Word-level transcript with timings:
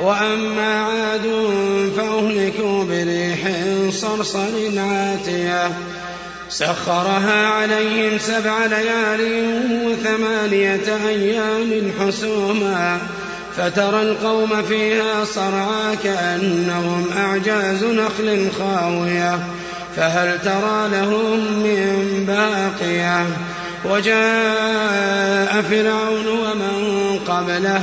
وأما 0.00 0.80
عاد 0.80 1.22
فأهلكوا 1.96 2.84
بريح 2.84 3.38
صرصر 3.90 4.78
عاتية. 4.78 5.70
سخرها 6.48 7.46
عليهم 7.46 8.18
سبع 8.18 8.66
ليال 8.66 9.20
وثمانية 9.84 11.08
أيام 11.08 11.92
حسوما. 12.00 12.98
فترى 13.56 14.02
القوم 14.02 14.62
فيها 14.62 15.24
صرعى 15.24 15.96
كأنهم 16.04 17.06
أعجاز 17.16 17.84
نخل 17.84 18.48
خاوية. 18.58 19.38
فهل 19.96 20.38
ترى 20.44 20.88
لهم 20.92 21.38
من 21.38 22.24
باقية؟ 22.26 23.26
وجاء 23.84 25.62
فرعون 25.62 26.26
ومن 26.26 27.18
قبله. 27.28 27.82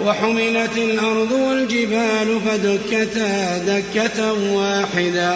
وحملت 0.00 0.76
الأرض 0.76 1.32
والجبال 1.32 2.40
فدكتا 2.46 3.58
دكة 3.58 4.32
واحدة 4.32 5.34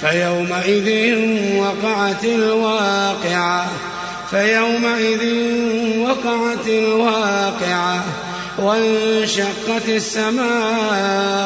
فيومئذ 0.00 1.18
وقعت 1.56 2.24
الواقعة 2.24 3.66
فيومئذ 4.30 5.22
وقعت 5.98 6.66
الواقعة 6.66 8.04
وانشقت 8.58 9.88
السماء 9.88 11.42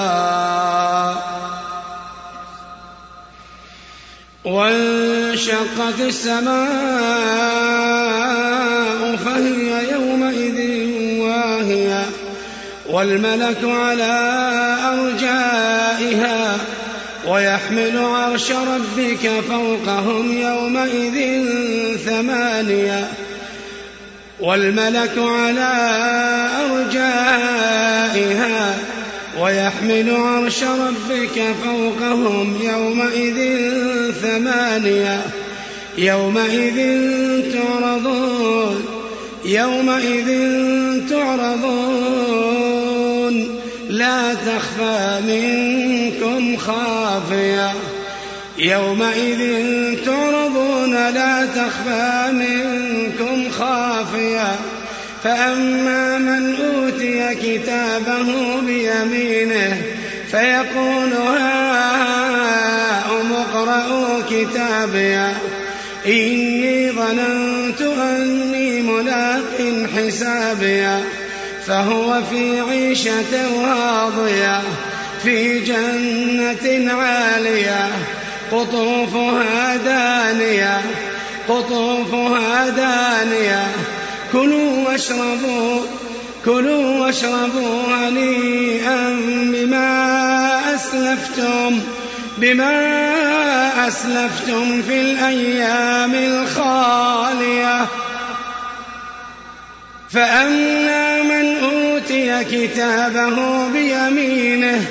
وانشقت 4.44 6.00
السماء 6.00 6.56
فهي 9.16 9.46
واهية 9.70 10.05
والملك 12.90 13.64
على 13.64 14.36
أرجائها 14.92 16.58
ويحمل 17.28 17.98
عرش 17.98 18.50
ربك 18.50 19.30
فوقهم 19.48 20.38
يومئذ 20.38 21.44
ثمانية 22.06 23.08
والملك 24.40 25.18
على 25.18 25.72
أرجائها 26.70 27.86
ويحمل 29.40 30.16
عرش 30.16 30.62
ربك 30.62 31.54
فوقهم 31.64 32.58
يومئذ 32.62 33.62
ثمانية 34.22 35.20
يومئذ 35.98 36.78
تعرضون 37.52 38.84
يومئذ 39.44 40.28
تعرضون 41.10 42.65
لا 43.96 44.34
تخفى 44.34 45.20
منكم 45.26 46.56
خافية. 46.56 47.72
يومئذ 48.58 49.40
تعرضون 50.04 50.92
لا 50.92 51.46
تخفى 51.46 52.32
منكم 52.32 53.50
خافية. 53.50 54.56
فأما 55.24 56.18
من 56.18 56.54
أوتي 56.56 57.34
كتابه 57.34 58.60
بيمينه 58.60 59.82
فيقول 60.30 61.12
هاؤم 61.12 62.52
اقرءوا 63.32 64.22
كتابيه 64.30 65.32
إني 66.06 66.92
ظننت 66.92 67.80
أني 67.80 68.82
ملاق 68.82 69.86
حسابيه 69.96 71.00
فهو 71.66 72.22
في 72.30 72.60
عيشة 72.60 73.62
راضية 73.64 74.62
في 75.22 75.60
جنة 75.60 76.92
عالية 76.92 77.88
قطوفها 78.52 79.76
دانية 79.76 80.80
قطوفها 81.48 82.68
دانية. 82.68 83.66
كلوا 84.32 84.88
واشربوا 84.88 85.80
كلوا 86.44 87.00
واشربوا 87.00 87.82
هنيئا 87.94 89.16
بما 89.52 90.60
أسلفتم 90.74 91.80
بما 92.38 92.78
أسلفتم 93.88 94.82
في 94.82 95.00
الأيام 95.00 96.14
الخالية. 96.14 97.86
فأما 100.10 100.85
أوتي 102.30 102.66
كتابه 102.68 103.68
بيمينه 103.68 104.84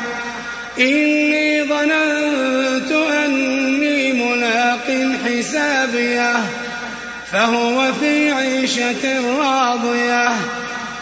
إني 0.78 1.62
ظننت 1.62 2.92
أني 2.92 4.12
ملاق 4.12 5.16
حسابيه 5.24 6.36
فهو 7.32 7.92
في 8.00 8.32
عيشة 8.32 9.20
راضية 9.38 10.28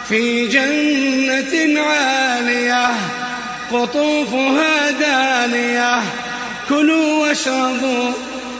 في 0.09 0.47
جنة 0.47 1.81
عالية 1.83 2.88
قطوفها 3.72 4.91
دانية 4.91 6.03
كلوا 6.69 7.27
واشربوا 7.27 8.12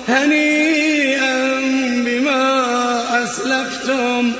هنيئا 0.08 1.60
بما 2.06 3.24
أسلفتم 3.24 4.32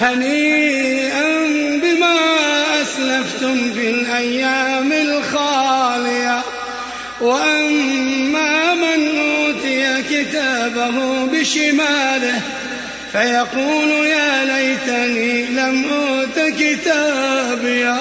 هنيئا 0.00 1.46
بما 1.82 2.16
أسلفتم 2.82 3.72
في 3.72 3.90
الأيام 3.90 4.92
الخالية. 4.92 6.40
وأما 7.20 8.74
من 8.74 9.18
أوتي 9.18 10.02
كتابه 10.10 11.26
بشماله 11.26 12.40
فيقول 13.12 14.06
يا 14.06 14.44
ليتني 14.44 15.46
لم 15.46 15.84
أوت 15.92 16.52
كتابيه 16.58 17.96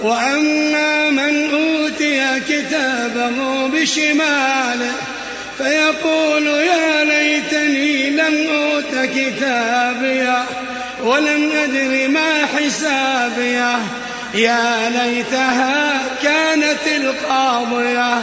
وأما 0.00 1.10
من 1.10 1.50
أوتي 1.50 2.40
كتابه 2.48 3.66
بشماله 3.66 4.92
فيقول 5.58 6.46
يا 6.46 7.04
ليتني 7.04 8.10
لم 8.10 8.48
أوت 8.50 9.08
كتابيه 9.14 10.44
ولم 11.02 11.50
أدر 11.52 12.08
ما 12.08 12.46
حسابيه 12.46 13.78
يا 14.34 14.90
ليتها 14.90 16.00
كانت 16.22 16.86
القاضية 16.86 18.20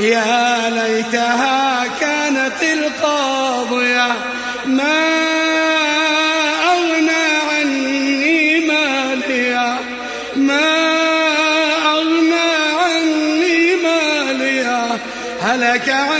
يا 0.00 0.70
ليتها 0.70 1.84
كانت 2.00 2.62
القاضية 2.62 4.06
ما 4.66 5.06
أغنى 6.64 7.26
عني 7.50 8.60
ماليا 8.60 9.76
ما 10.36 10.70
أغنى 11.92 12.50
عني 12.84 13.76
ماليا 13.76 14.98
هلك 15.42 15.88
عني 15.88 16.19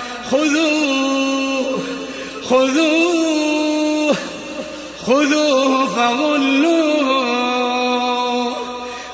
خذوه 0.31 1.79
خذوه 2.49 4.15
خذوه 5.05 5.85
فغلوه. 5.95 7.11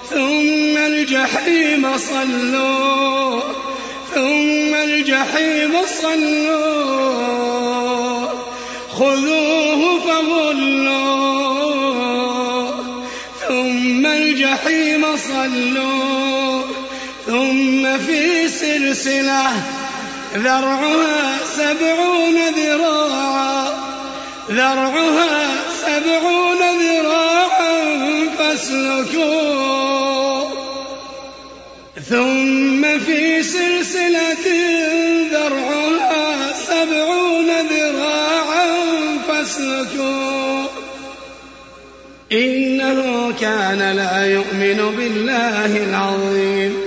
ثم 0.10 0.78
الجحيم 0.78 1.98
صلوه 1.98 3.44
ثم 4.16 4.74
الجحيم 4.76 5.74
صلوه. 6.02 7.08
خذوه 9.00 10.00
فغلوه 10.00 11.38
ثم 13.48 14.06
الجحيم 14.06 15.04
صلوه 15.18 16.66
ثم 17.28 17.98
في 17.98 18.48
سلسلة 18.48 19.52
ذرعها 20.36 21.38
سبعون 21.56 22.36
ذراعا. 22.56 23.68
ذرعها 24.50 25.48
سبعون 25.86 26.58
ذراعا 26.82 27.74
فاسلكوه 28.40 29.88
ثم 32.10 33.00
في 33.00 33.44
سلسلة 33.44 34.48
ذرعها 35.32 36.54
سبعون 36.68 37.48
ذراعا 37.70 38.68
فاسلكوه 39.28 40.70
إنه 42.32 43.34
كان 43.42 43.92
لا 43.96 44.26
يؤمن 44.26 44.96
بالله 44.98 45.78
العظيم. 45.78 46.87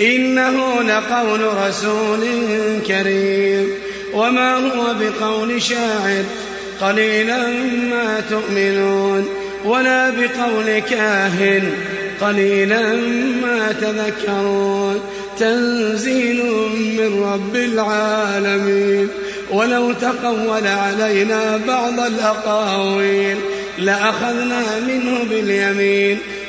إنه 0.00 0.82
لقول 0.82 1.40
رسول 1.68 2.20
كريم. 2.88 3.70
وما 4.14 4.54
هو 4.56 4.94
بقول 5.00 5.62
شاعر. 5.62 6.24
قليلا 6.80 7.46
ما 7.90 8.22
تؤمنون. 8.30 9.28
ولا 9.64 10.10
بقول 10.10 10.78
كاهن. 10.78 11.70
قليلا 12.20 12.82
ما 13.42 13.74
تذكرون. 13.80 15.00
تنزيل 15.38 16.44
من 16.72 17.22
رب 17.32 17.56
العالمين. 17.56 19.08
ولو 19.50 19.92
تقول 19.92 20.66
علينا 20.66 21.60
بعض 21.68 22.00
الأقاويل. 22.00 23.36
لأخذنا 23.78 24.62
منه 24.88 25.24
باليمين. 25.30 26.18